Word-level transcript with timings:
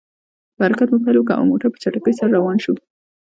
په 0.55 0.61
حرکت 0.65 0.87
مو 0.91 0.99
پیل 1.05 1.17
وکړ، 1.19 1.35
او 1.37 1.49
موټر 1.51 1.69
په 1.71 1.79
چټکۍ 1.83 2.13
سره 2.19 2.33
روان 2.37 2.57
شو. 2.63 2.73